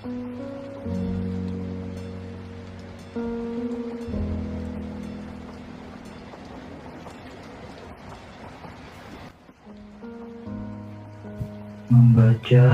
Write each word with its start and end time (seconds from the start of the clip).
Membaca 0.00 0.16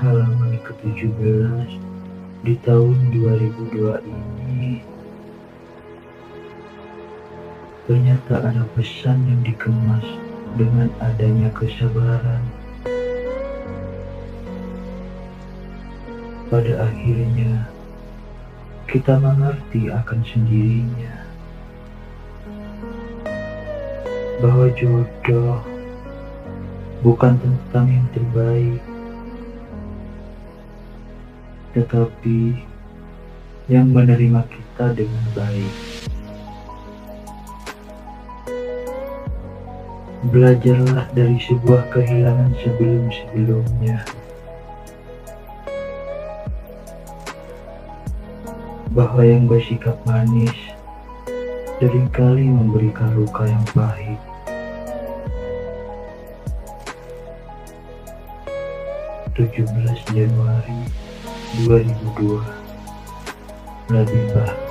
halaman 0.00 0.64
ke-17 0.64 1.68
di 2.48 2.56
tahun 2.64 2.96
2002 3.12 4.00
ini, 4.00 4.80
ternyata 7.84 8.48
ada 8.48 8.64
pesan 8.72 9.28
yang 9.28 9.44
dikemas 9.44 10.08
dengan 10.56 10.88
adanya 11.04 11.52
kesabaran. 11.52 12.59
Pada 16.50 16.82
akhirnya, 16.82 17.70
kita 18.90 19.22
mengerti 19.22 19.86
akan 19.86 20.18
sendirinya 20.26 21.14
bahwa 24.42 24.66
jodoh 24.74 25.62
bukan 27.06 27.38
tentang 27.38 27.86
yang 27.86 28.08
terbaik, 28.10 28.82
tetapi 31.78 32.66
yang 33.70 33.86
menerima 33.94 34.42
kita 34.50 34.90
dengan 34.98 35.24
baik. 35.38 35.74
Belajarlah 40.34 41.06
dari 41.14 41.38
sebuah 41.46 41.94
kehilangan 41.94 42.58
sebelum-sebelumnya, 42.58 44.02
bahwa 48.90 49.22
yang 49.22 49.46
bersikap 49.46 49.94
manis 50.02 50.54
sering 51.78 52.10
kali 52.10 52.44
memberikan 52.44 53.14
luka 53.14 53.46
yang 53.46 53.62
pahit. 53.70 54.18
Tujuh 59.38 59.64
belas 59.72 59.98
Januari 60.10 60.84
2002 61.64 62.42
Labibah 63.88 64.69